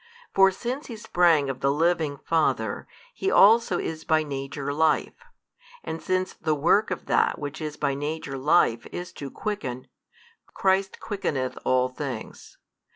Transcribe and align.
For 0.33 0.49
since 0.49 0.87
He 0.87 0.97
sprang 0.97 1.47
of 1.47 1.59
the 1.59 1.71
Living 1.71 2.17
Father, 2.17 2.87
He 3.13 3.29
also 3.29 3.77
is 3.77 4.03
by 4.03 4.23
Nature 4.23 4.73
Life, 4.73 5.21
and 5.83 6.01
since 6.01 6.33
the 6.33 6.55
work 6.55 6.89
of 6.89 7.05
that 7.05 7.37
which 7.37 7.61
is 7.61 7.77
by 7.77 7.93
Nature 7.93 8.39
Life 8.39 8.87
is 8.91 9.13
to 9.13 9.29
quicken, 9.29 9.85
Christ 10.55 10.99
quickeneth 10.99 11.55
all 11.65 11.87
things. 11.87 12.57